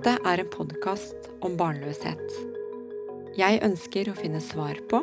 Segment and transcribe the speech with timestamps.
[0.00, 2.36] Dette er en podkast om barnløshet.
[3.36, 5.02] Jeg ønsker å finne svar på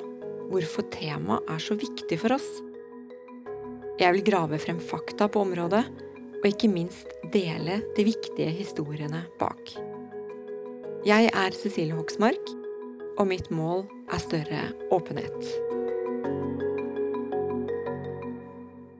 [0.49, 2.47] hvorfor temaet er så viktig for oss.
[4.01, 5.83] Jeg vil grave frem fakta på området,
[6.39, 9.75] og ikke minst dele de viktige historiene bak.
[11.05, 12.49] Jeg er Cecilie Hoksmark,
[13.21, 14.67] og mitt mål er større
[14.97, 15.37] åpenhet.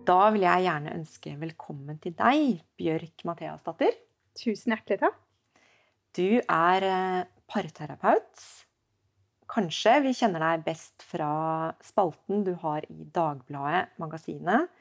[0.05, 4.04] Da vil jeg gjerne ønske velkommen til deg, Bjørk Matheasdatter.
[4.37, 5.23] Tusen hjertelig takk.
[6.18, 8.46] Du er eh, parterapeut.
[9.48, 14.71] Kanskje vi kjenner deg best fra spalten du har i Dagbladet, magasinet,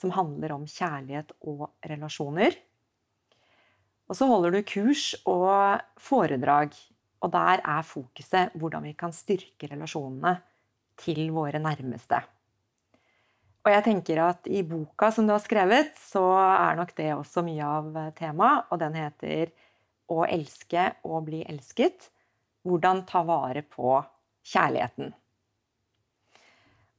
[0.00, 2.56] som handler om kjærlighet og relasjoner.
[4.08, 6.72] Og så holder du kurs og foredrag,
[7.20, 10.38] og der er fokuset hvordan vi kan styrke relasjonene
[10.98, 12.22] til våre nærmeste.
[13.66, 17.44] Og jeg tenker at i boka som du har skrevet, så er nok det også
[17.44, 19.52] mye av temaet, og den heter
[20.08, 22.10] å elske og bli elsket.
[22.66, 23.96] Hvordan ta vare på
[24.48, 25.12] kjærligheten.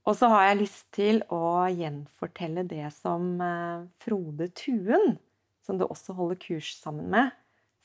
[0.07, 5.19] Og så har jeg lyst til å gjenfortelle det som eh, Frode Tuen,
[5.61, 7.35] som du også holder kurs sammen med,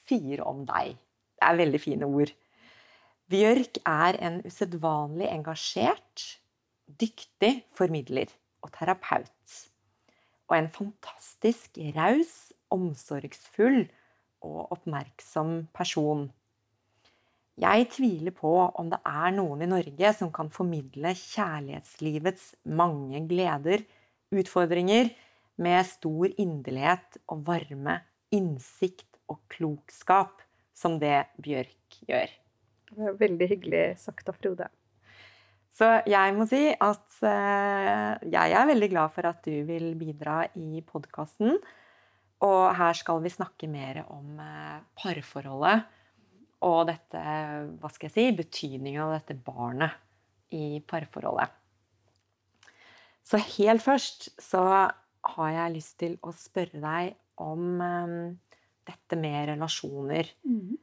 [0.07, 0.95] sier om deg.
[1.35, 2.33] Det er veldig fine ord.
[3.33, 6.25] Bjørk er en usedvanlig engasjert,
[7.01, 8.33] dyktig formidler
[8.65, 9.61] og terapeut.
[10.49, 13.85] Og en fantastisk raus, omsorgsfull
[14.45, 16.29] og oppmerksom person.
[17.61, 23.85] Jeg tviler på om det er noen i Norge som kan formidle kjærlighetslivets mange gleder,
[24.35, 25.13] utfordringer,
[25.55, 28.01] med stor inderlighet og varme,
[28.35, 30.43] innsikt og klokskap
[30.75, 32.33] som det Bjørk gjør.
[32.91, 34.67] Det er veldig hyggelig sagt av Frode.
[35.75, 40.45] Så jeg må si at eh, jeg er veldig glad for at du vil bidra
[40.55, 41.57] i podkasten.
[42.45, 45.85] Og her skal vi snakke mer om eh, parforholdet
[46.65, 47.21] og dette,
[47.81, 50.01] hva skal jeg si, betydningen av dette barnet
[50.55, 51.53] i parforholdet.
[53.25, 54.63] Så helt først så
[55.35, 58.17] har jeg lyst til å spørre deg om um,
[58.85, 60.29] dette med relasjoner.
[60.45, 60.77] Mm.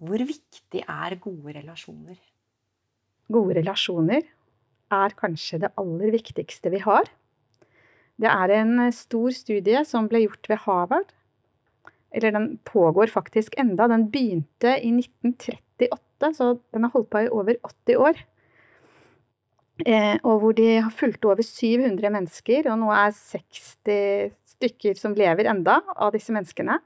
[0.00, 2.18] Hvor viktig er gode relasjoner?
[3.30, 4.22] Gode relasjoner
[4.90, 7.10] er kanskje det aller viktigste vi har.
[8.20, 11.14] Det er en eh, stor studie som ble gjort ved Harvard.
[12.10, 13.86] Eller den pågår faktisk enda.
[13.88, 18.20] Den begynte i 1938, så den har holdt på i over 80 år.
[19.86, 25.16] Eh, og hvor de har fulgt over 700 mennesker, og nå er 60 stykker som
[25.16, 26.80] lever enda av disse menneskene.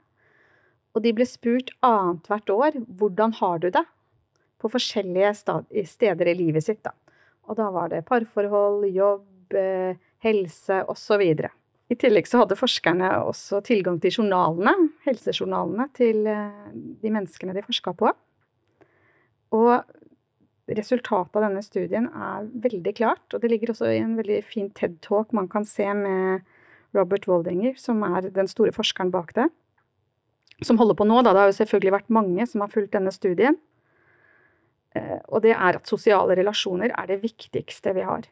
[0.95, 3.83] Og de ble spurt annethvert år hvordan har du det
[4.61, 5.33] på forskjellige
[5.89, 6.79] steder i livet sitt.
[6.85, 6.93] Da.
[7.49, 11.23] Og da var det parforhold, jobb, eh, helse osv.
[11.85, 14.73] I tillegg så hadde forskerne også tilgang til journalene,
[15.05, 18.09] helsejournalene til eh, de menneskene de forska på.
[19.55, 19.75] Og
[20.75, 24.71] resultatet av denne studien er veldig klart, og det ligger også i en veldig fin
[24.73, 26.41] TED-talk man kan se med
[26.97, 29.45] Robert Waldinger, som er den store forskeren bak det.
[30.65, 31.35] Som holder på nå, da.
[31.35, 33.59] Det har jo selvfølgelig vært mange som har fulgt denne studien.
[34.95, 38.25] Eh, og det er at sosiale relasjoner er det viktigste vi har.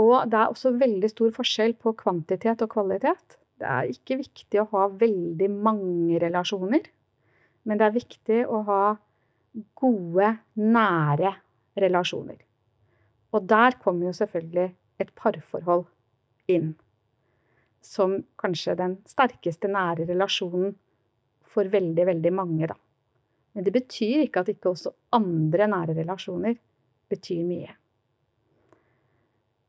[0.00, 3.36] Og det er også veldig stor forskjell på kvantitet og kvalitet.
[3.60, 6.86] Det er ikke viktig å ha veldig mange relasjoner,
[7.68, 8.84] men det er viktig å ha
[9.78, 11.34] gode, nære
[11.78, 12.38] relasjoner.
[13.32, 14.72] Og der kommer jo selvfølgelig
[15.02, 15.84] et parforhold
[16.52, 16.72] inn.
[17.82, 20.74] Som kanskje den sterkeste nære relasjonen
[21.52, 22.76] for veldig, veldig mange, da.
[23.52, 26.56] Men det betyr ikke at ikke også andre nære relasjoner
[27.12, 27.74] betyr mye.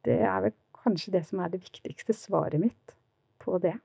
[0.03, 2.95] Det er vel kanskje det som er det viktigste svaret mitt
[3.43, 3.75] på det.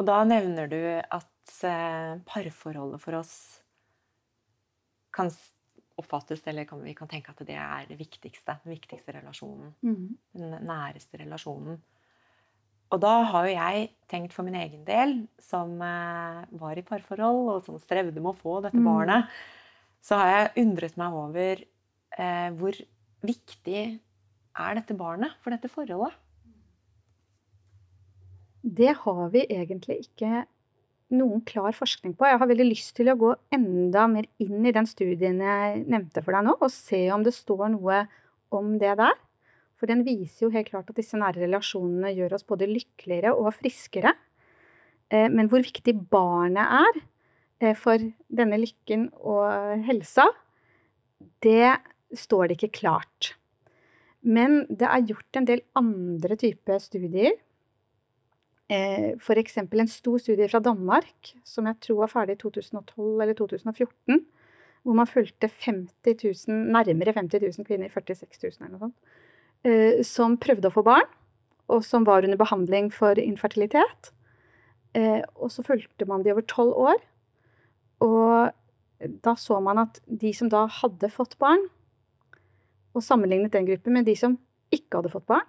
[0.00, 3.34] Og da nevner du at eh, parforholdet for oss
[5.12, 5.28] kan
[6.00, 8.56] oppfattes, eller kan, vi kan tenke at det er det viktigste.
[8.64, 9.74] Den viktigste relasjonen.
[9.84, 10.14] Mm.
[10.38, 11.82] Den næreste relasjonen.
[12.92, 17.42] Og da har jo jeg tenkt for min egen del, som eh, var i parforhold,
[17.54, 18.88] og som strevde med å få dette mm.
[18.88, 19.36] barnet,
[20.02, 22.80] så har jeg undret meg over eh, hvor
[23.22, 23.84] viktig
[24.58, 26.14] er dette barnet for dette forholdet?
[28.62, 30.44] Det har vi egentlig ikke
[31.12, 32.26] noen klar forskning på.
[32.28, 36.22] Jeg har veldig lyst til å gå enda mer inn i den studien jeg nevnte
[36.24, 38.04] for deg nå, og se om det står noe
[38.54, 39.18] om det der.
[39.80, 43.50] For den viser jo helt klart at disse nære relasjonene gjør oss både lykkeligere og
[43.58, 44.14] friskere.
[45.10, 47.00] Eh, men hvor viktig barnet er
[47.60, 47.98] eh, for
[48.30, 50.28] denne lykken og helsa,
[51.42, 51.74] det
[52.14, 53.34] står det ikke klart.
[54.22, 57.32] Men det er gjort en del andre typer studier
[58.72, 59.58] eh, f.eks.
[59.58, 64.22] en stor studie fra Danmark, som jeg tror var ferdig i 2012 eller 2014,
[64.82, 68.96] hvor man fulgte 50 000, nærmere 50 000 kvinner, 46 000 eller noe sånt,
[69.68, 71.06] eh, som prøvde å få barn,
[71.72, 74.10] og som var under behandling for infertilitet.
[74.98, 76.98] Eh, og så fulgte man de over tolv år.
[78.02, 78.50] Og
[79.24, 81.62] da så man at de som da hadde fått barn,
[82.92, 84.36] og sammenlignet den gruppen med de som
[84.72, 85.46] ikke hadde fått barn,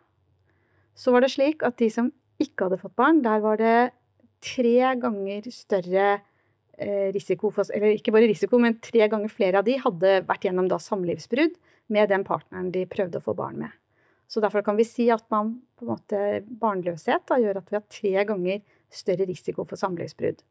[0.96, 2.12] så var det slik at de som
[2.42, 3.94] ikke hadde fått barn, der var det
[4.44, 6.08] tre ganger større
[6.78, 10.48] eh, risiko for Eller ikke bare risiko, men tre ganger flere av de hadde vært
[10.48, 11.56] gjennom da samlivsbrudd
[11.94, 13.72] med den partneren de prøvde å få barn med.
[14.28, 18.26] Så derfor kan vi si at man måte barnløshet da, gjør at vi har tre
[18.30, 18.64] ganger
[18.94, 20.42] større risiko for samlivsbrudd.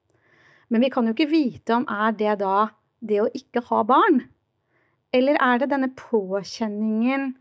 [0.73, 2.69] Men vi kan jo ikke vite om er det da
[3.03, 4.23] det å ikke ha barn,
[5.13, 7.33] eller er det denne påkjenningen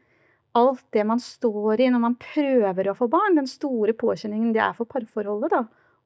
[0.58, 4.64] alt det man står i når man prøver å få barn, den store påkjenningen det
[4.64, 5.62] er for parforholdet, da,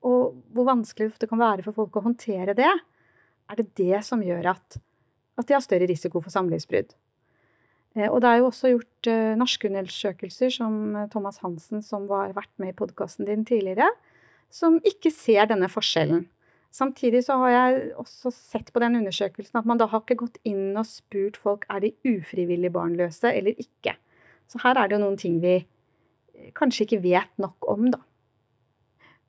[0.05, 2.69] og hvor vanskelig det kan være for folk å håndtere det,
[3.49, 4.77] er det det som gjør at,
[5.39, 6.93] at de har større risiko for samlivsbrudd.
[7.95, 12.07] Eh, og det er jo også gjort uh, norske undersøkelser, som eh, Thomas Hansen, som
[12.11, 13.87] har vært med i podkasten din tidligere,
[14.53, 16.25] som ikke ser denne forskjellen.
[16.75, 20.41] Samtidig så har jeg også sett på den undersøkelsen at man da har ikke gått
[20.47, 23.93] inn og spurt folk er de ufrivillig barnløse eller ikke.
[24.51, 28.01] Så her er det jo noen ting vi eh, kanskje ikke vet nok om, da.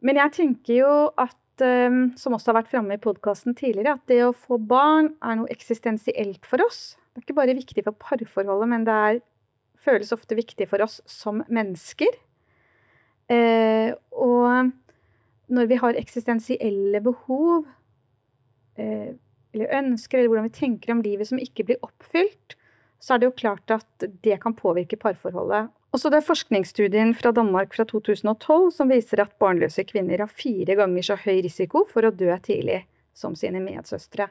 [0.02, 0.90] Men jeg tenker jo
[1.22, 5.12] at, eh, som også har vært framme i podkasten tidligere, at det å få barn
[5.22, 6.96] er noe eksistensielt for oss.
[7.14, 9.22] Det er ikke bare viktig for parforholdet, men det er,
[9.86, 12.10] føles ofte viktig for oss som mennesker.
[13.30, 14.74] Eh, og
[15.52, 17.66] når vi har eksistensielle behov,
[18.78, 19.14] eh,
[19.54, 22.56] eller ønsker, eller hvordan vi tenker om livet som ikke blir oppfylt,
[23.00, 25.70] så er det jo klart at det kan påvirke parforholdet.
[25.94, 30.76] Også det er forskningsstudien fra Danmark fra 2012 som viser at barnløse kvinner har fire
[30.76, 32.82] ganger så høy risiko for å dø tidlig
[33.16, 34.28] som sine medsøstre.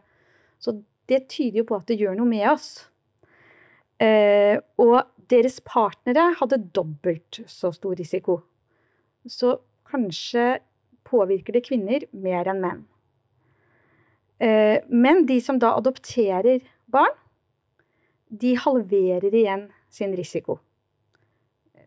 [0.61, 0.75] Så
[1.09, 2.69] det tyder jo på at det gjør noe med oss.
[4.01, 4.97] Eh, og
[5.31, 8.41] deres partnere hadde dobbelt så stor risiko.
[9.25, 9.55] Så
[9.89, 10.59] kanskje
[11.05, 12.83] påvirker det kvinner mer enn menn.
[14.39, 17.15] Eh, men de som da adopterer barn,
[18.27, 20.59] de halverer igjen sin risiko,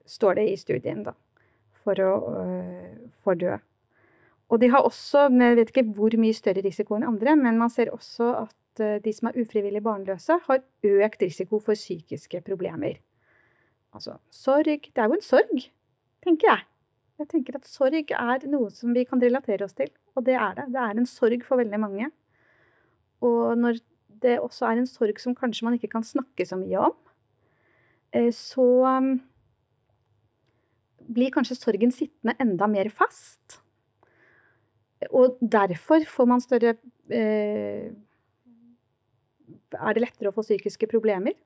[0.09, 1.13] står det i studien, da,
[1.83, 2.95] for å øh,
[3.25, 3.59] for dø.
[4.49, 7.73] Og de har også, jeg vet ikke hvor mye større risiko enn andre, men man
[7.73, 13.03] ser også at øh, de som er ufrivillig barnløse, har økt risiko for psykiske problemer.
[13.93, 15.69] Altså sorg Det er jo en sorg,
[16.25, 16.65] tenker jeg.
[17.19, 20.55] Jeg tenker at sorg er noe som vi kan relatere oss til, og det er
[20.55, 20.69] det.
[20.75, 22.11] Det er en sorg for veldig mange.
[23.27, 23.81] Og når
[24.23, 26.95] det også er en sorg som kanskje man ikke kan snakke så mye om,
[28.15, 29.17] eh, så um,
[31.09, 33.61] blir kanskje sorgen sittende enda mer fast.
[35.11, 36.75] Og derfor får man større
[37.15, 37.91] eh,
[39.79, 41.37] Er det lettere å få psykiske problemer?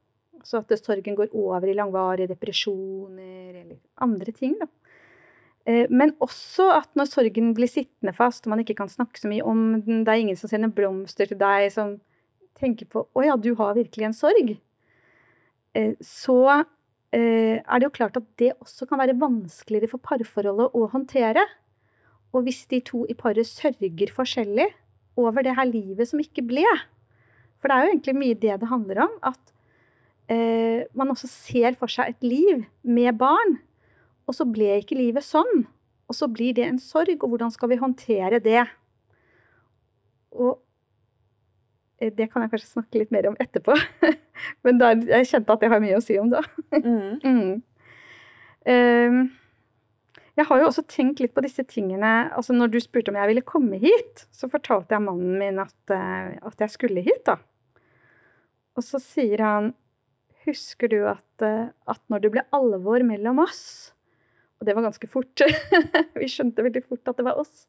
[0.42, 4.56] Så at sorgen går over i langvarige depresjoner eller andre ting.
[4.60, 4.66] Da.
[5.62, 9.30] Eh, men også at når sorgen blir sittende fast, og man ikke kan snakke så
[9.30, 11.96] mye om den, det er ingen som sender blomster til deg, som
[12.58, 14.54] tenker på å ja, du har virkelig en sorg,
[15.78, 16.38] eh, så
[17.14, 21.46] eh, er det jo klart at det også kan være vanskeligere for parforholdet å håndtere.
[22.32, 24.70] Og hvis de to i paret sørger forskjellig
[25.20, 26.64] over det her livet som ikke ble
[27.60, 29.18] For det er jo egentlig mye det det handler om.
[29.20, 29.50] At
[30.96, 33.58] man også ser for seg et liv med barn.
[34.32, 35.66] Og så ble ikke livet sånn.
[36.08, 38.64] Og så blir det en sorg, og hvordan skal vi håndtere det?
[40.32, 40.56] Og
[42.02, 43.76] Eh, det kan jeg kanskje snakke litt mer om etterpå.
[44.66, 46.42] Men der, jeg kjente at jeg har mye å si om det.
[46.82, 47.20] Mm.
[47.28, 47.54] mm.
[48.62, 49.22] Um,
[50.38, 52.12] jeg har jo også tenkt litt på disse tingene.
[52.32, 55.78] altså Når du spurte om jeg ville komme hit, så fortalte jeg mannen min at,
[55.92, 57.24] uh, at jeg skulle hit.
[57.28, 57.38] da.
[58.76, 59.72] Og så sier han
[60.42, 63.91] Husker du at, uh, at når det ble alvor mellom oss
[64.62, 65.42] Og det var ganske fort.
[66.20, 67.64] Vi skjønte veldig fort at det var oss.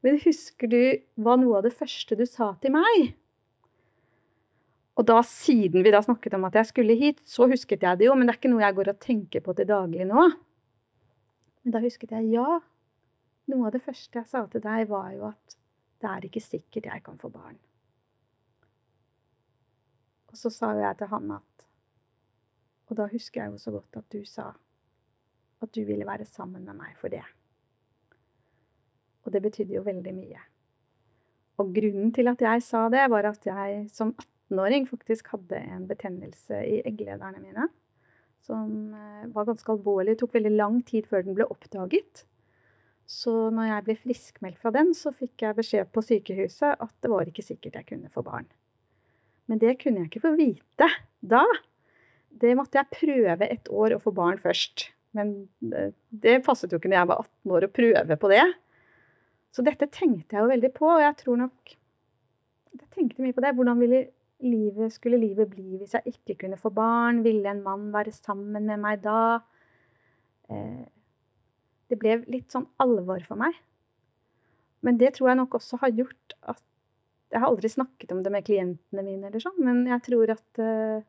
[0.00, 0.80] Men husker du
[1.20, 3.10] hva noe av det første du sa til meg?
[4.96, 8.06] Og da, siden vi da snakket om at jeg skulle hit, så husket jeg det
[8.08, 10.24] jo, men det er ikke noe jeg går og tenker på til daglig nå.
[11.66, 12.48] Men da husket jeg ja.
[13.52, 15.58] Noe av det første jeg sa til deg, var jo at
[16.00, 17.60] det er ikke sikkert jeg kan få barn.
[20.32, 21.66] Og så sa jeg til han at
[22.88, 24.54] Og da husker jeg jo så godt at du sa
[25.62, 27.24] at du ville være sammen med meg for det.
[29.26, 30.42] Og det betydde jo veldig mye.
[31.60, 35.58] Og grunnen til at jeg sa det, var at jeg som 18 18-åring faktisk hadde
[35.58, 37.68] en betennelse i egglederne mine.
[38.46, 40.14] Som eh, var ganske alvorlig.
[40.14, 42.24] Det tok veldig lang tid før den ble oppdaget.
[43.06, 47.10] Så når jeg ble friskmeldt fra den, så fikk jeg beskjed på sykehuset at det
[47.10, 48.46] var ikke sikkert jeg kunne få barn.
[49.46, 50.90] Men det kunne jeg ikke få vite
[51.22, 51.44] da.
[52.30, 54.90] Det måtte jeg prøve et år å få barn først.
[55.16, 55.32] Men
[55.64, 58.44] det, det passet jo ikke når jeg var 18 år å prøve på det.
[59.56, 61.76] Så dette tenkte jeg jo veldig på, og jeg tror nok
[62.76, 63.54] Jeg tenkte mye på det.
[63.56, 63.80] Hvordan
[64.44, 67.22] livet, skulle livet bli hvis jeg ikke kunne få barn?
[67.24, 69.40] Ville en mann være sammen med meg da?
[70.52, 70.84] Eh,
[71.88, 73.56] det ble litt sånn alvor for meg.
[74.84, 76.62] Men det tror jeg nok også har gjort at
[77.32, 80.60] Jeg har aldri snakket om det med klientene mine, eller sånn, men jeg tror at,
[80.62, 81.00] uh,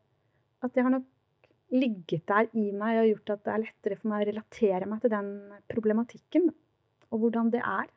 [0.65, 1.03] at det har nok
[1.73, 5.03] ligget der i meg og gjort at det er lettere for meg å relatere meg
[5.03, 5.31] til den
[5.71, 6.49] problematikken.
[7.11, 7.89] Og hvordan det er.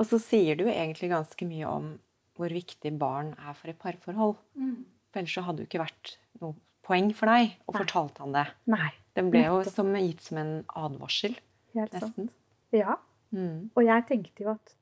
[0.00, 1.88] Og så sier du egentlig ganske mye om
[2.34, 4.36] hvor viktig barn er for et parforhold.
[4.58, 4.84] Mm.
[5.12, 8.34] For ellers så hadde det jo ikke vært noe poeng for deg å fortalt han
[8.34, 8.46] det.
[8.72, 8.90] Nei.
[9.14, 11.36] Det ble jo som, gitt som en advarsel.
[11.76, 12.32] Helt nesten.
[12.32, 12.40] Sant.
[12.74, 12.96] Ja.
[13.34, 13.70] Mm.
[13.74, 14.74] Og jeg tenkte jo at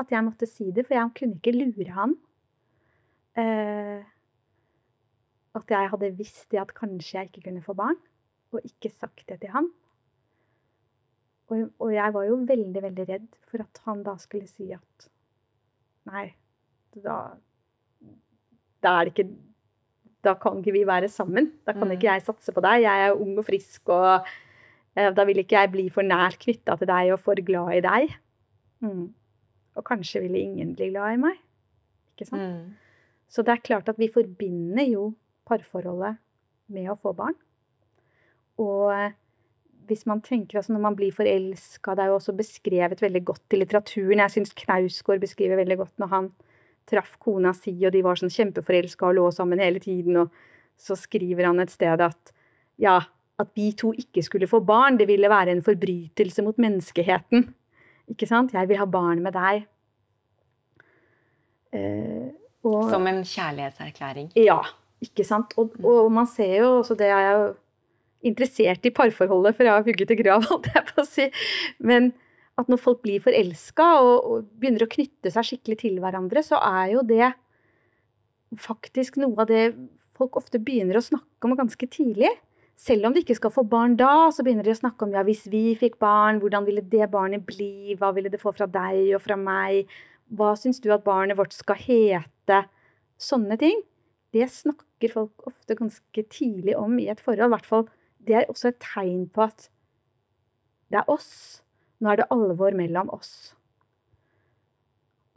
[0.00, 2.14] at jeg måtte si det, for jeg kunne ikke lure han.
[3.38, 4.04] Eh,
[5.58, 7.98] at jeg hadde visst det at kanskje jeg ikke kunne få barn,
[8.52, 9.68] og ikke sagt det til han.
[11.52, 15.08] Og, og, jeg var jo veldig, veldig redd for at han da skulle si at
[16.08, 16.24] Nei,
[16.98, 17.16] da,
[18.82, 19.28] da er det ikke
[20.24, 21.52] Da kan ikke vi være sammen.
[21.66, 21.92] Da kan mm.
[21.96, 22.84] ikke jeg satse på deg.
[22.84, 24.26] Jeg er ung og frisk, og
[24.94, 27.80] eh, da vil ikke jeg bli for nært knytta til deg og for glad i
[27.82, 28.14] deg.
[28.86, 29.08] Mm.
[29.74, 31.40] Og kanskje ville ingen bli glad i meg.
[32.14, 32.42] Ikke sant?
[32.42, 33.02] Mm.
[33.32, 35.08] Så det er klart at vi forbinder jo
[35.48, 36.20] parforholdet
[36.72, 37.36] med å få barn.
[38.62, 39.14] Og eh,
[39.88, 43.56] hvis man tenker altså når man blir forelska Det er jo også beskrevet veldig godt
[43.56, 44.22] i litteraturen.
[44.22, 46.28] Jeg syns Knausgård beskriver veldig godt når han
[46.88, 50.18] traff kona si, og de var sånn kjempeforelska og lå sammen hele tiden.
[50.24, 50.32] Og
[50.78, 52.32] så skriver han et sted at
[52.80, 53.00] ja,
[53.42, 57.46] at vi to ikke skulle få barn, det ville være en forbrytelse mot menneskeheten.
[58.12, 58.54] Ikke sant?
[58.54, 59.64] Jeg vil ha barn med deg.
[61.72, 62.30] Eh,
[62.62, 64.32] og, Som en kjærlighetserklæring?
[64.36, 64.60] Ja.
[65.02, 65.54] Ikke sant?
[65.58, 67.46] Og, og man ser jo også det er jeg jo
[68.32, 71.28] interessert i parforholdet for jeg har hugget til grav, holdt jeg på å si.
[71.82, 72.12] Men
[72.60, 76.60] at når folk blir forelska og, og, begynner å knytte seg skikkelig til hverandre, så
[76.60, 77.32] er jo det
[78.60, 79.64] faktisk noe av det
[80.18, 82.30] folk ofte begynner å snakke om ganske tidlig.
[82.78, 85.22] Selv om de ikke skal få barn da, så begynner de å snakke om ja,
[85.24, 89.14] hvis vi fikk barn, hvordan ville det barnet bli, hva ville det få fra deg
[89.16, 89.88] og fra meg,
[90.32, 92.62] hva syns du at barnet vårt skal hete?
[93.20, 93.80] Sånne ting.
[94.32, 97.50] Det snakker folk ofte ganske tidlig om i et forhold.
[97.50, 97.88] I hvert fall,
[98.22, 99.66] det er også et tegn på at
[100.92, 101.62] det er oss.
[101.98, 103.54] Nå er det alvor mellom oss.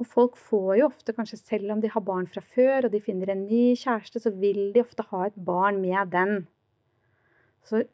[0.01, 2.99] Og folk får jo ofte, kanskje selv om de har barn fra før, og de
[3.03, 6.47] finner en ny kjæreste, så vil de ofte ha et barn med den.
[7.63, 7.85] Så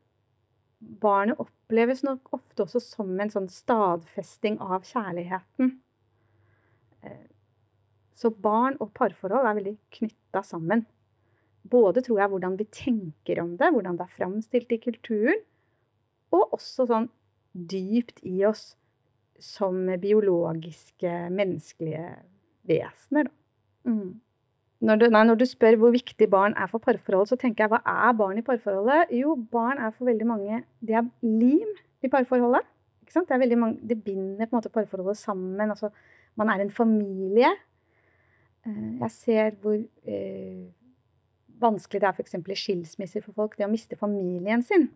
[0.82, 5.76] barnet oppleves nok ofte også som en sånn stadfesting av kjærligheten.
[7.06, 7.28] Eh,
[8.18, 10.88] så barn og parforhold er veldig knytta sammen.
[11.70, 15.44] Både tror jeg hvordan vi tenker om det, hvordan det er framstilt i kulturen,
[16.32, 17.10] og også sånn
[17.52, 18.72] dypt i oss
[19.42, 22.08] som biologiske, menneskelige
[22.70, 23.30] vesener.
[23.84, 24.22] Mm.
[24.82, 27.74] Når du, nei, når du, spør hvor viktig barn er for parforholdet, så tenker jeg
[27.74, 29.12] hva er barn i parforholdet?
[29.14, 32.66] Jo, barn er for veldig mange De er lim i parforholdet.
[33.12, 35.70] Det, mange, det, binder på en måte parforholdet sammen.
[35.70, 35.92] Altså,
[36.40, 37.52] man er en familie.
[38.66, 40.70] Eh, jeg ser hvor eh,
[41.62, 42.38] vanskelig det er f.eks.
[42.40, 44.90] i skilsmisser for folk, det å miste familien sin.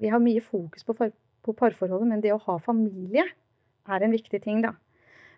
[0.00, 1.12] Vi har mye fokus på, for,
[1.44, 3.26] på parforholdet, men det å ha familie
[3.90, 4.74] er en viktig ting, da.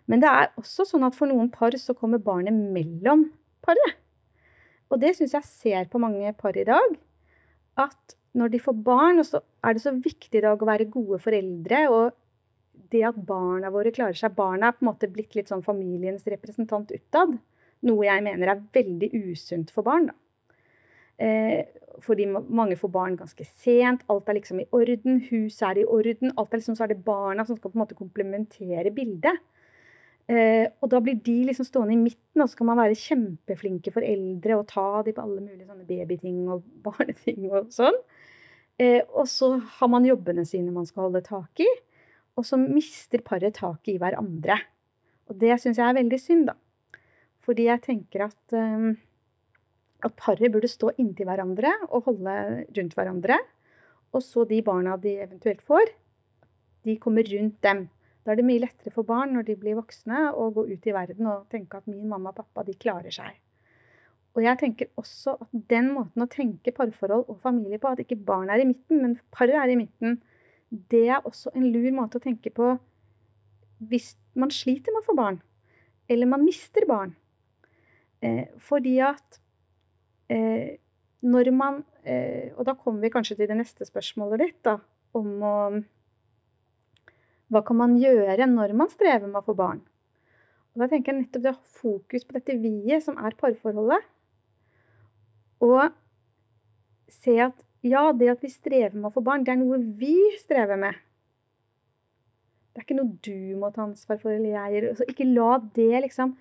[0.09, 3.29] Men det er også sånn at for noen par så kommer barnet mellom
[3.63, 3.99] paret.
[4.91, 6.97] Og det syns jeg ser på mange par i dag.
[7.79, 11.19] At når de får barn, så er det så viktig i dag å være gode
[11.23, 11.79] foreldre.
[11.93, 15.65] Og det at barna våre klarer seg Barna er på en måte blitt litt sånn
[15.65, 17.37] familiens representant utad.
[17.87, 20.11] Noe jeg mener er veldig usunt for barn.
[20.11, 20.17] da.
[21.21, 21.63] Eh,
[22.03, 24.03] fordi mange får barn ganske sent.
[24.11, 25.21] Alt er liksom i orden.
[25.29, 26.33] Huset er i orden.
[26.37, 29.41] Alt er liksom, så er det barna som skal på en måte komplementere bildet.
[30.31, 33.91] Eh, og da blir de liksom stående i midten, og så kan man være kjempeflinke
[33.91, 37.97] foreldre og ta de på alle mulige sånne babyting og barneting og sånn.
[38.79, 41.67] Eh, og så har man jobbene sine man skal holde tak i,
[42.39, 44.57] og så mister paret taket i hverandre.
[45.29, 46.55] Og det syns jeg er veldig synd, da.
[47.43, 48.95] Fordi jeg tenker at, um,
[50.05, 52.35] at paret burde stå inntil hverandre og holde
[52.77, 53.37] rundt hverandre.
[54.13, 55.91] Og så de barna de eventuelt får,
[56.83, 57.87] de kommer rundt dem.
[58.23, 60.95] Da er det mye lettere for barn når de blir voksne, å gå ut i
[60.95, 63.35] verden og tenke at min mamma og pappa de klarer seg.
[64.33, 68.17] Og jeg tenker også at den måten å tenke parforhold og familie på, at ikke
[68.17, 70.21] barn er i midten, men paret er i midten,
[70.89, 72.71] det er også en lur måte å tenke på
[73.91, 75.37] hvis man sliter med å få barn,
[76.09, 77.13] eller man mister barn.
[78.23, 79.42] Eh, fordi at
[81.23, 84.77] når man eh, Og da kommer vi kanskje til det neste spørsmålet ditt, da,
[85.15, 85.55] om å
[87.53, 89.83] Hva kan man gjøre når man strever med å få barn?
[90.73, 94.07] Og da tenker jeg nettopp det å ha fokus på dette vi-et, som er parforholdet.
[95.61, 95.93] Og
[97.13, 100.15] se at ja, det at vi strever med å få barn, det er noe vi
[100.39, 100.97] strever med.
[102.73, 104.89] Det er ikke noe du må ta ansvar for, eller jeg gjør.
[104.89, 106.33] Altså, ikke la det liksom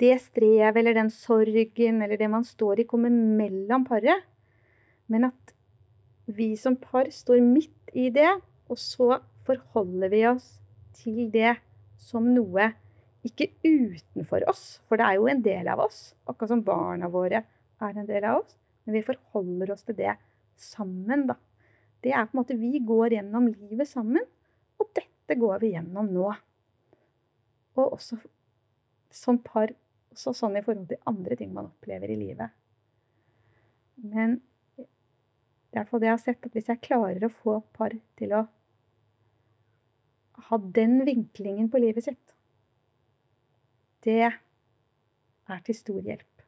[0.00, 4.24] Det strevet eller den sorgen eller det man står i, kommer mellom paret.
[5.08, 5.54] Men at
[6.26, 8.28] vi som par står midt i det,
[8.68, 10.48] og så forholder vi oss
[10.98, 11.54] til det
[12.02, 12.72] som noe
[13.26, 17.42] ikke utenfor oss, for det er jo en del av oss, akkurat som barna våre
[17.82, 18.56] er en del av oss.
[18.86, 20.14] Men vi forholder oss til det
[20.60, 21.34] sammen, da.
[22.04, 24.22] Det er på en måte Vi går gjennom livet sammen,
[24.78, 26.28] og dette går vi gjennom nå.
[27.76, 28.20] Og også
[29.10, 29.72] som par,
[30.16, 32.54] også sånn i forhold til andre ting man opplever i livet.
[34.00, 34.38] Men
[34.76, 38.32] det er i det jeg har sett, at hvis jeg klarer å få par til
[38.32, 38.46] å
[40.46, 42.34] ha den vinklingen på livet sitt,
[44.06, 46.44] det er til stor hjelp.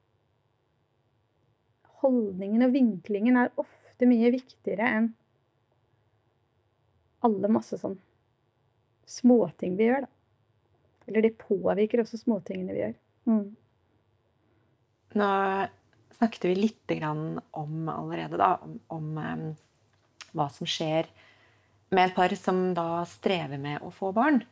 [2.01, 5.11] Holdningen og vinklingen er ofte mye viktigere enn
[7.27, 7.99] alle masse sånn
[9.09, 10.13] småting vi gjør, da.
[11.09, 12.97] Eller det påvirker også småtingene vi gjør.
[13.29, 13.47] Mm.
[15.19, 15.31] Nå
[16.19, 19.09] snakket vi litt om allerede, da, om, om
[20.37, 21.09] hva som skjer
[21.95, 24.43] med et par som da strever med å få barn.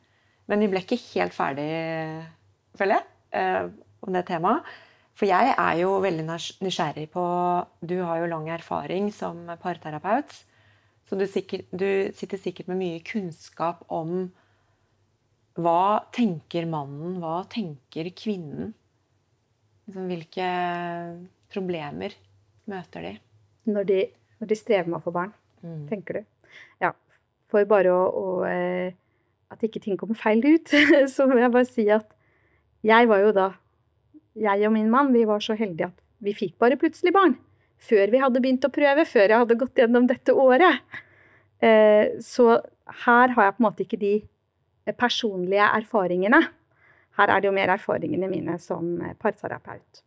[0.47, 1.69] Men vi ble ikke helt ferdig,
[2.79, 3.71] føler jeg, uh,
[4.07, 4.75] om det temaet.
[5.17, 7.25] For jeg er jo veldig nysgjerrig på
[7.81, 10.35] Du har jo lang erfaring som parterapeut.
[11.09, 14.27] Så du, sikkert, du sitter sikkert med mye kunnskap om
[15.57, 17.17] hva tenker mannen?
[17.23, 18.75] Hva tenker kvinnen?
[19.87, 20.47] Liksom, hvilke
[21.53, 22.15] problemer
[22.67, 23.13] møter de?
[23.71, 23.99] Når de,
[24.41, 25.85] når de strever med å få barn, mm.
[25.91, 26.55] tenker du?
[26.83, 26.93] Ja.
[27.53, 28.95] For bare å, å, eh,
[29.55, 30.73] At ikke ting kommer feil ut,
[31.15, 32.09] så må jeg bare si at
[32.87, 33.47] jeg var jo da
[34.37, 37.37] Jeg og min mann vi var så heldige at vi fikk bare plutselig barn.
[37.79, 40.83] Før vi hadde begynt å prøve, før jeg hadde gått gjennom dette året.
[41.61, 42.57] Eh, så
[43.05, 44.15] her har jeg på en måte ikke de
[44.97, 46.41] personlige erfaringene.
[47.17, 50.03] Her er det jo mer erfaringene mine som parterapeut.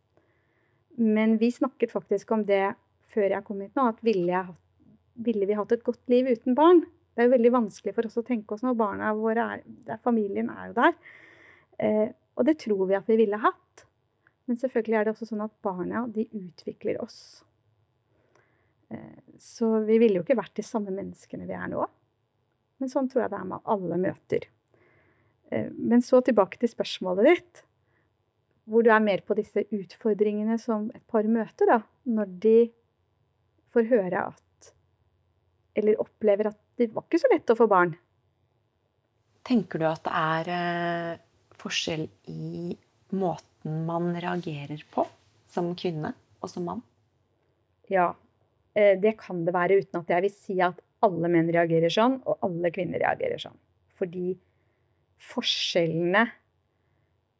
[1.00, 2.74] Men vi snakket faktisk om det
[3.10, 4.44] før jeg kom hit nå, at ville,
[5.18, 6.84] ville vi hatt et godt liv uten barn?
[7.14, 9.98] Det er jo veldig vanskelig for oss å tenke oss når barna våre er der,
[10.04, 10.98] familien er jo der.
[11.82, 13.84] Eh, og det tror vi at vi ville hatt.
[14.46, 17.18] Men selvfølgelig er det også sånn at barna de utvikler oss.
[18.90, 21.84] Eh, så vi ville jo ikke vært de samme menneskene vi er nå.
[22.80, 24.48] Men sånn tror jeg det er med alle møter.
[25.50, 27.62] Eh, men så tilbake til spørsmålet ditt,
[28.70, 32.58] hvor du er mer på disse utfordringene som et par møter, da, når de
[33.74, 34.46] får høre at
[35.78, 37.92] Eller opplever at det var ikke så lett å få barn.
[39.46, 41.20] Tenker du at det er eh,
[41.60, 42.74] forskjell i
[43.14, 45.06] måten man reagerer på
[45.50, 46.10] som kvinne
[46.42, 46.82] og som mann?
[47.90, 48.10] Ja,
[48.74, 52.18] eh, det kan det være, uten at jeg vil si at alle menn reagerer sånn,
[52.26, 53.56] og alle kvinner reagerer sånn.
[53.96, 54.34] Fordi
[55.20, 56.24] forskjellene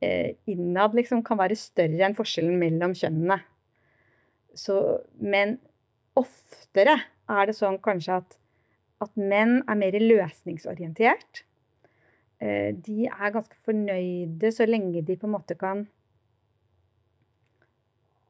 [0.04, 3.40] eh, innad liksom kan være større enn forskjellen mellom kjønnene.
[4.56, 4.76] Så,
[5.22, 5.58] men
[6.18, 6.96] oftere
[7.30, 8.36] er det sånn kanskje at,
[9.04, 11.44] at menn er mer løsningsorientert.
[12.40, 15.86] Eh, de er ganske fornøyde så lenge de på en måte kan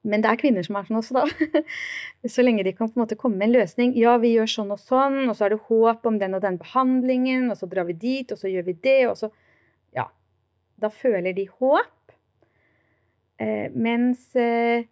[0.02, 1.62] men det er kvinner som er sånn også, da.
[2.32, 3.92] Så lenge de kan på en måte komme med en løsning.
[4.00, 6.56] Ja, vi gjør sånn og sånn, og så er det håp om den og den
[6.60, 9.32] behandlingen, og så drar vi dit, og så gjør vi det, og så
[9.96, 10.08] Ja.
[10.80, 12.14] Da føler de håp.
[13.40, 14.86] Eh, mens eh,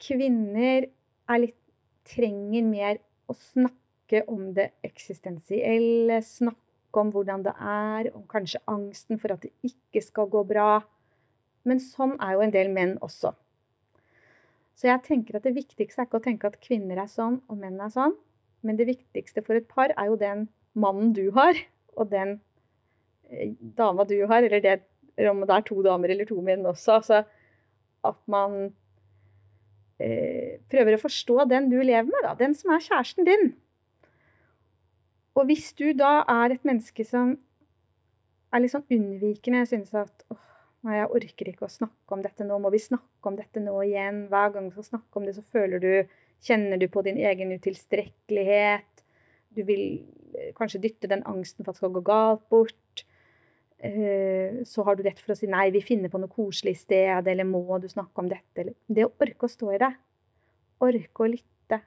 [0.00, 0.88] kvinner
[1.28, 1.58] er litt
[2.02, 2.98] Trenger mer
[3.30, 9.46] å snakke om det eksistensielle, snakke om hvordan det er, om kanskje angsten for at
[9.46, 10.82] det ikke skal gå bra.
[11.62, 13.32] Men sånn er jo en del menn også.
[14.78, 17.58] Så jeg tenker at det viktigste er ikke å tenke at kvinner er sånn og
[17.60, 18.14] menn er sånn.
[18.62, 20.46] Men det viktigste for et par er jo den
[20.78, 21.58] mannen du har,
[21.98, 22.38] og den
[23.28, 24.76] eh, dama du har, eller det,
[25.28, 27.00] om det er to damer eller to menn også.
[27.00, 27.22] Altså
[28.02, 28.72] at man
[30.02, 32.34] eh, prøver å forstå den du lever med, da.
[32.38, 33.52] Den som er kjæresten din.
[35.38, 37.36] Og hvis du da er et menneske som
[38.52, 40.51] er litt sånn unnvikende, synes at åh,
[40.82, 42.56] Nei, jeg orker ikke å snakke om dette nå.
[42.58, 44.24] Må vi snakke om dette nå igjen?
[44.32, 47.52] Hver gang du skal snakke om det, så føler du Kjenner du på din egen
[47.54, 48.92] utilstrekkelighet?
[49.54, 49.84] du vil
[50.34, 53.04] eh, kanskje dytte den angsten for at det skal gå galt, bort.
[53.82, 57.28] Eh, så har du rett for å si nei, vi finner på noe koselig sted,
[57.28, 58.72] eller må du snakke om dette?
[58.86, 59.92] Det å orke å stå i det.
[60.82, 61.80] Orke å lytte.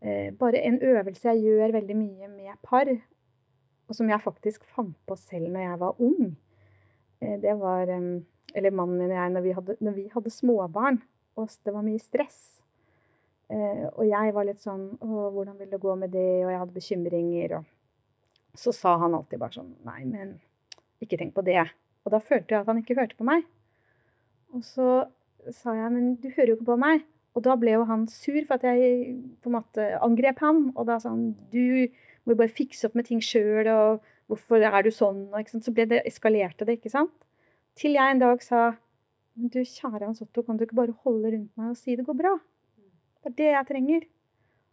[0.00, 2.90] Eh, bare en øvelse jeg gjør veldig mye med par,
[3.88, 6.36] og som jeg faktisk fant på selv når jeg var ung,
[7.20, 11.00] det var Eller mannen min og jeg, når vi hadde, når vi hadde småbarn,
[11.36, 12.62] og det var mye stress.
[13.50, 16.44] og jeg var litt sånn Å, hvordan vil det gå med det?
[16.44, 17.54] Og jeg hadde bekymringer.
[17.58, 20.34] Og så sa han alltid bare sånn Nei, men
[21.04, 21.62] ikke tenk på det.
[22.04, 23.46] Og da følte jeg at han ikke hørte på meg.
[24.56, 24.88] Og så
[25.54, 27.04] sa jeg, men du hører jo ikke på meg.
[27.36, 30.70] Og da ble jo han sur for at jeg på en måte angrep han.
[30.74, 31.86] Og da sa han du
[32.24, 35.24] må jo bare fikse opp med ting sjøl, og hvorfor er du sånn?
[35.32, 37.14] Og, så det, eskalerte det, ikke sant?
[37.78, 38.68] Til jeg en dag sa
[39.38, 42.16] du kjære Hans Otto, kan du ikke bare holde rundt meg og si det går
[42.18, 42.32] bra?
[43.22, 44.06] Det er det jeg trenger.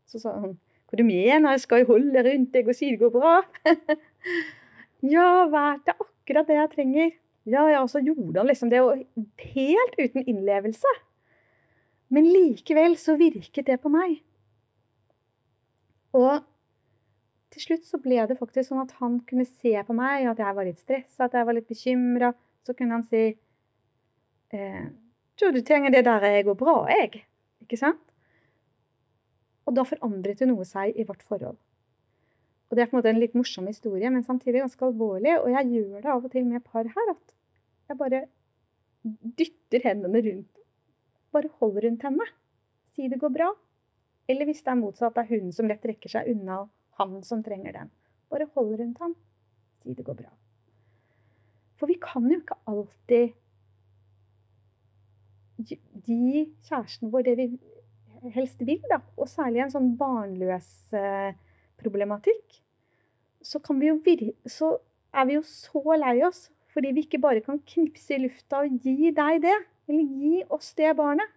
[0.09, 3.13] Så sa han hva du mener, jeg skal holde rundt deg og si det går
[3.13, 3.35] bra?
[5.15, 6.47] ja, er det akkurat?
[6.49, 7.11] det jeg trenger.
[7.45, 8.81] Ja, ja, og så gjorde han liksom det
[9.53, 10.93] helt uten innlevelse.
[12.09, 14.19] Men likevel så virket det på meg.
[16.17, 16.41] Og
[17.65, 20.67] slutt så ble det faktisk sånn at han kunne se på meg, at jeg var
[20.67, 22.31] litt stressa, at jeg var litt bekymra.
[22.65, 23.23] Så kunne han si
[24.53, 24.85] eh,
[25.35, 27.25] 'Tror du trenger det der jeg går bra, jeg?'
[27.65, 28.01] Ikke sant?
[29.65, 31.57] Og da forandret det noe seg i vårt forhold.
[32.69, 35.33] Og det er på en måte en litt morsom historie, men samtidig ganske alvorlig.
[35.41, 37.33] Og jeg gjør det av og til med par her, at
[37.89, 38.21] jeg bare
[39.37, 40.61] dytter hendene rundt.
[41.33, 42.27] Bare hold rundt henne.
[42.95, 43.51] Si det går bra.
[44.29, 46.63] Eller hvis det er motsatt, det er hun som lett rekker seg unna
[46.99, 47.93] han som trenger den.
[48.31, 49.15] Bare hold rundt ham.
[49.83, 50.31] Si det går bra.
[51.79, 53.35] For vi kan jo ikke alltid
[56.05, 57.47] gi kjæresten vår det vi
[58.35, 59.01] helst vil, da.
[59.19, 61.35] Og særlig en sånn barnløs eh,
[61.79, 62.59] problematikk,
[63.45, 63.59] så,
[64.49, 64.71] så
[65.13, 68.81] er vi jo så lei oss fordi vi ikke bare kan knipse i lufta og
[68.83, 69.55] gi deg det,
[69.87, 71.29] eller gi oss det barnet.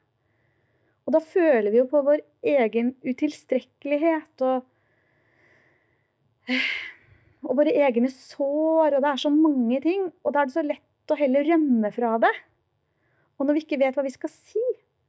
[1.06, 2.24] Og da føler vi jo på vår
[2.56, 4.66] egen utilstrekkelighet og,
[7.46, 10.08] og våre egne sår, og det er så mange ting.
[10.24, 12.34] Og da er det så lett å heller rømme fra det.
[13.38, 14.62] Og når vi ikke vet hva vi skal si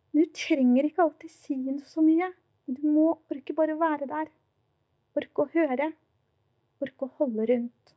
[0.09, 2.31] Du trenger ikke alltid si så mye.
[2.65, 4.31] Du må orke bare være der.
[5.17, 5.91] Orke å høre.
[6.81, 7.93] Orke å holde rundt.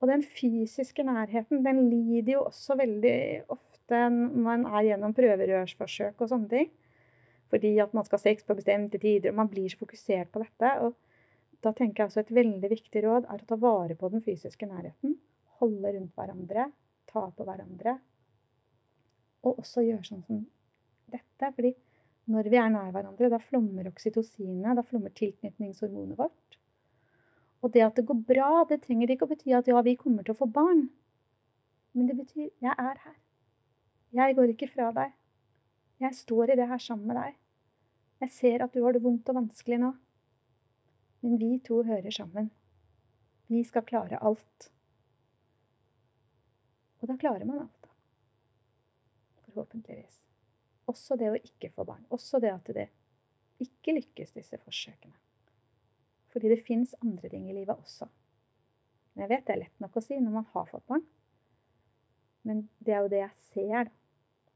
[0.00, 3.16] Og den fysiske nærheten, den lider jo også veldig
[3.52, 6.70] ofte når man er gjennom prøverørsforsøk og sånne ting.
[7.50, 10.44] Fordi at man skal ha sex på bestemte tider, og man blir så fokusert på
[10.44, 10.70] dette.
[10.86, 10.94] Og
[11.64, 14.68] da tenker jeg også et veldig viktig råd er å ta vare på den fysiske
[14.68, 15.18] nærheten.
[15.60, 16.70] Holde rundt hverandre,
[17.10, 17.98] ta på hverandre.
[19.44, 20.44] Og også gjøre sånn som
[21.12, 21.52] dette.
[21.56, 21.74] fordi
[22.30, 26.58] når vi er nær hverandre, da flommer oksytocinet, da flommer tilknytningshormonet vårt.
[27.60, 30.24] Og det at det går bra, det trenger ikke å bety at ja, vi kommer
[30.24, 30.86] til å få barn.
[31.92, 33.16] Men det betyr jeg er her.
[34.16, 35.12] Jeg går ikke fra deg.
[36.00, 37.34] Jeg står i det her sammen med deg.
[38.24, 39.90] Jeg ser at du har det vondt og vanskelig nå.
[41.20, 42.50] Men vi to hører sammen.
[43.50, 44.70] Vi skal klare alt.
[47.00, 47.90] Og da klarer man alt, da.
[49.46, 50.20] Forhåpentligvis.
[50.90, 52.06] Også det å ikke få barn.
[52.12, 52.88] Også det at det
[53.60, 55.16] ikke lykkes, disse forsøkene.
[56.30, 58.06] Fordi det fins andre ting i livet også.
[59.12, 61.04] Men jeg vet det er lett nok å si når man har fått barn.
[62.46, 63.96] Men det er jo det jeg ser da,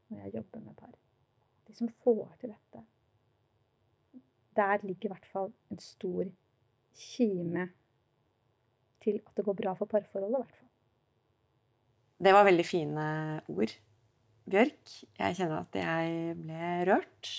[0.09, 0.95] når jeg jobber med par.
[1.65, 2.83] De som får til dette.
[4.55, 6.29] Der ligger i hvert fall en stor
[6.95, 7.69] kime
[9.03, 10.71] til at det går bra for parforholdet, i hvert fall.
[12.25, 13.07] Det var veldig fine
[13.51, 13.73] ord.
[14.45, 14.93] Bjørk.
[15.19, 17.31] Jeg kjenner at jeg ble rørt.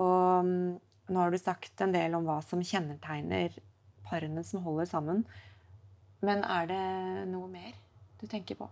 [0.00, 0.80] Og mm,
[1.12, 3.56] nå har du sagt en del om hva som kjennetegner
[4.06, 5.24] parene som holder sammen.
[6.24, 6.84] Men er det
[7.30, 7.72] noe mer
[8.20, 8.68] du tenker på?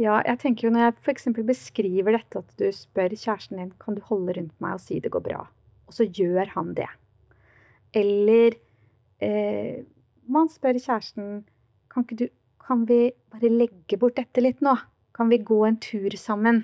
[0.00, 1.28] Ja, jeg tenker jo når jeg f.eks.
[1.44, 5.12] beskriver dette at du spør kjæresten din kan du holde rundt meg og si det
[5.12, 5.42] går bra,
[5.86, 6.88] og så gjør han det.
[7.92, 8.56] Eller
[9.20, 9.82] eh,
[10.24, 11.42] man spør kjæresten
[11.92, 12.26] kan, du,
[12.62, 14.74] kan vi bare legge bort dette litt nå?
[15.12, 16.62] Kan vi gå en tur sammen?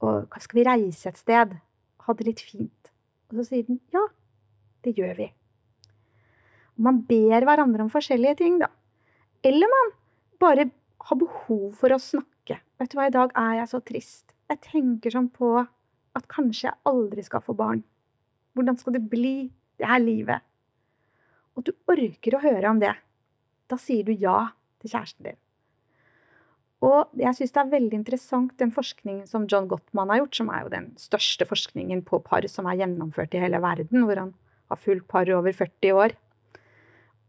[0.00, 1.58] Og skal vi reise et sted?
[2.06, 2.92] Ha det litt fint?
[3.30, 4.06] Og så sier den ja,
[4.84, 5.28] det gjør vi.
[6.78, 8.70] Og man ber hverandre om forskjellige ting, da.
[9.44, 9.92] Eller man
[10.40, 10.70] bare
[11.06, 12.58] har behov for å snakke.
[12.80, 14.32] Vet du hva, i dag er jeg så trist.
[14.50, 17.84] Jeg tenker sånn på at kanskje jeg aldri skal få barn.
[18.56, 20.46] Hvordan skal det bli, det er livet?
[21.56, 22.94] Og du orker å høre om det.
[23.70, 25.40] Da sier du ja til kjæresten din.
[26.80, 30.52] Og jeg syns det er veldig interessant den forskningen som John Gottman har gjort, som
[30.52, 34.32] er jo den største forskningen på par som er gjennomført i hele verden, hvor han
[34.72, 36.14] har fulgt par over 40 år.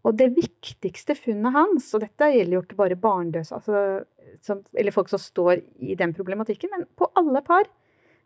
[0.08, 5.12] Og det viktigste funnet hans, og dette gjelder jo ikke bare barnløse, altså, eller folk
[5.12, 7.68] som står i den problematikken, men på alle par,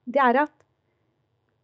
[0.06, 0.54] det er at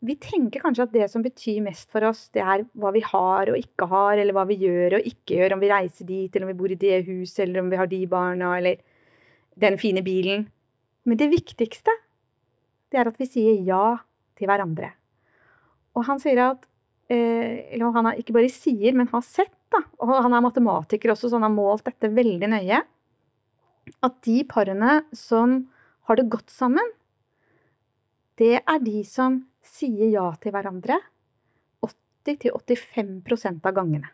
[0.02, 3.52] vi tenker kanskje at det som betyr mest for oss, det er hva vi har
[3.52, 6.48] og ikke har, eller hva vi gjør og ikke gjør, om vi reiser dit, eller
[6.48, 8.82] om vi bor i det huset, eller om vi har de barna, eller
[9.62, 10.48] den fine bilen.
[11.06, 11.94] Men det viktigste,
[12.90, 14.00] det er at vi sier ja
[14.40, 14.90] til hverandre.
[15.94, 16.66] Og han sier at
[17.12, 21.30] eh, Eller han ikke bare sier, men har sett da, og han er matematiker også,
[21.30, 22.82] så han har målt dette veldig nøye,
[24.02, 25.62] at de parene som
[26.10, 26.90] har det godt sammen,
[28.42, 31.00] det er de som sier ja til hverandre
[32.26, 34.10] 80-85% av gangene.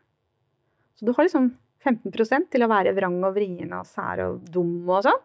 [0.96, 1.52] Så du har liksom
[1.84, 5.24] 15% til å være vrang og vrien og sær og dum og sånn.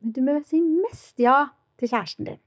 [0.00, 1.48] Men du må si mest ja
[1.80, 2.42] til kjæresten din.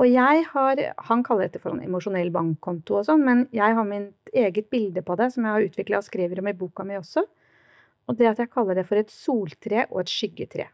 [0.00, 3.86] Og jeg har Han kaller dette for en emosjonell bankkonto og sånn, men jeg har
[3.86, 6.96] mitt eget bilde på det, som jeg har utvikla og skriver om i boka mi
[6.98, 7.26] også.
[8.08, 10.66] Og det at jeg kaller det for et soltre og et skyggetre.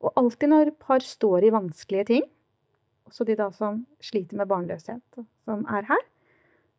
[0.00, 2.24] Og alltid når par står i vanskelige ting,
[3.10, 6.06] også de da som sliter med barnløshet, som er her,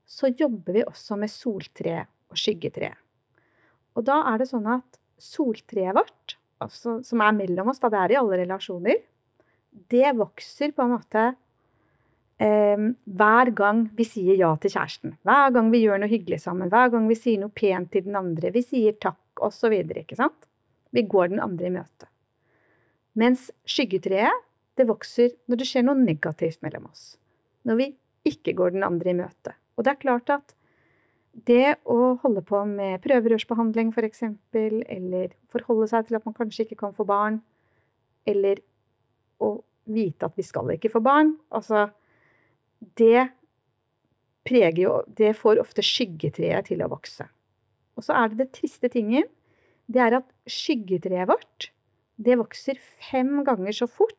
[0.07, 2.93] så jobber vi også med soltre og skyggetre.
[3.95, 8.01] Og da er det sånn at soltreet vårt, altså, som er mellom oss, da det
[8.01, 8.99] er i alle relasjoner,
[9.91, 11.25] det vokser på en måte
[12.43, 15.15] eh, hver gang vi sier ja til kjæresten.
[15.27, 16.71] Hver gang vi gjør noe hyggelig sammen.
[16.71, 18.51] Hver gang vi sier noe pent til den andre.
[18.51, 19.75] Vi sier takk osv.
[20.91, 22.09] Vi går den andre i møte.
[23.15, 24.50] Mens skyggetreet
[24.81, 27.15] det vokser når det skjer noe negativt mellom oss.
[27.67, 27.91] Når vi
[28.27, 29.55] ikke går den andre i møte.
[29.77, 30.55] Og det er klart at
[31.47, 36.81] det å holde på med prøverørsbehandling f.eks., eller forholde seg til at man kanskje ikke
[36.83, 37.39] kan få barn,
[38.27, 38.59] eller
[39.41, 41.87] å vite at vi skal ikke få barn, altså
[42.99, 43.29] det
[44.45, 47.27] preger jo Det får ofte skyggetreet til å vokse.
[47.93, 49.27] Og så er det det triste tingen.
[49.85, 51.69] Det er at skyggetreet vårt,
[52.17, 54.17] det vokser fem ganger så fort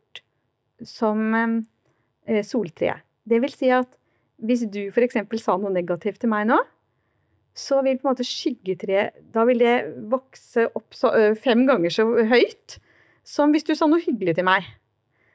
[0.89, 3.05] som eh, soltreet.
[3.25, 3.99] Det vil si at
[4.43, 5.19] hvis du f.eks.
[5.39, 6.59] sa noe negativt til meg nå,
[7.55, 9.75] så vil på en måte skyggetreet Da vil det
[10.09, 12.79] vokse opp så, fem ganger så høyt
[13.29, 14.67] som hvis du sa noe hyggelig til meg.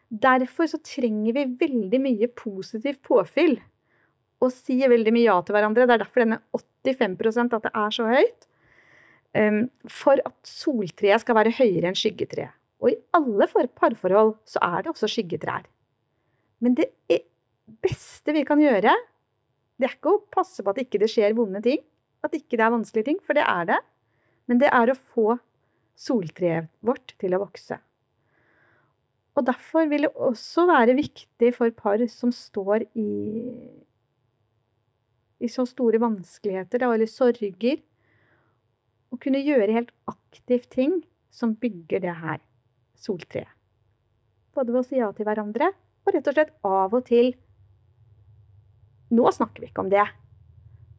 [0.08, 3.58] Derfor så trenger vi veldig mye positivt påfyll.
[4.44, 5.88] Og sier veldig mye ja til hverandre.
[5.88, 8.48] Det er derfor denne 85% at det er så høyt.
[9.92, 12.54] For at soltreet skal være høyere enn skyggetreet.
[12.82, 15.66] Og i alle parforhold så er det også skyggetrær.
[16.62, 16.92] Men det
[17.84, 18.94] beste vi kan gjøre,
[19.78, 21.82] det er ikke å passe på at ikke det skjer vonde ting.
[22.26, 23.82] At ikke det er vanskelige ting, for det er det.
[24.50, 25.38] Men det er å få
[25.98, 27.80] soltreet vårt til å vokse.
[29.38, 33.10] Og derfor vil det også være viktig for par som står i,
[35.38, 37.84] i så store vanskeligheter eller sorger,
[39.14, 40.98] å kunne gjøre helt aktivt ting
[41.32, 42.42] som bygger det her
[43.00, 43.50] soltreet.
[44.58, 45.70] Både ved å si ja til hverandre
[46.08, 47.36] og rett og slett av og til
[49.08, 50.04] Nå snakker vi ikke om det.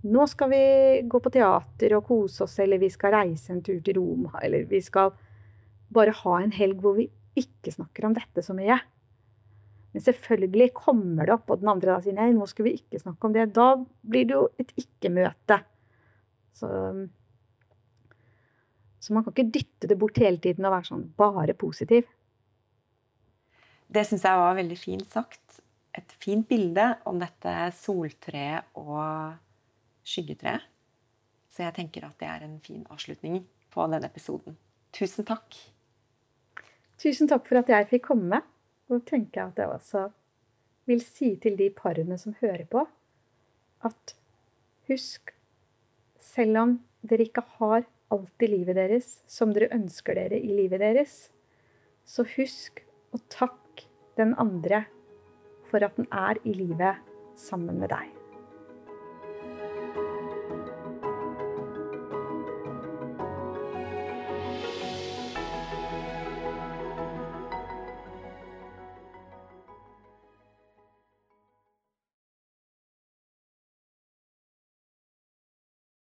[0.08, 0.60] Nå skal vi
[1.04, 4.64] gå på teater og kose oss, eller vi skal reise en tur til Roma, eller
[4.70, 5.10] vi skal
[5.92, 8.78] bare ha en helg hvor vi ikke snakker om dette så mye.
[9.92, 13.00] Men selvfølgelig kommer det opp, og den andre da sier nei, nå skal vi ikke
[13.02, 13.48] snakke om det.
[13.56, 13.70] Da
[14.06, 15.60] blir det jo et ikke-møte.
[16.56, 16.68] Så,
[18.98, 22.08] så, man kan ikke dytte det bort hele tiden og være sånn bare positiv.
[23.88, 25.60] Det syns jeg var veldig fint sagt.
[25.96, 29.38] Et fint bilde om dette soltreet og
[30.06, 30.66] skyggetreet.
[31.48, 33.40] Så jeg tenker at det er en fin avslutning
[33.74, 34.58] på denne episoden.
[34.94, 35.56] Tusen takk.
[36.98, 38.42] Tusen takk for at jeg fikk komme.
[38.88, 40.04] Og tenker jeg at jeg også
[40.88, 42.86] vil si til de parene som hører på,
[43.84, 44.14] at
[44.88, 45.34] husk,
[46.18, 46.72] selv om
[47.04, 51.28] dere ikke har alt i livet deres som dere ønsker dere i livet deres,
[52.08, 52.82] så husk
[53.14, 54.84] å takke den andre
[55.68, 57.04] for at den er i livet
[57.38, 58.17] sammen med deg.